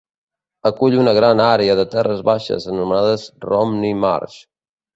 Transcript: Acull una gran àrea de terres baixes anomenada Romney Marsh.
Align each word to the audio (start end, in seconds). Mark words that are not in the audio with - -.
Acull 0.69 0.97
una 1.01 1.13
gran 1.17 1.43
àrea 1.49 1.75
de 1.81 1.85
terres 1.93 2.25
baixes 2.31 2.67
anomenada 2.73 3.15
Romney 3.47 3.97
Marsh. 4.03 4.43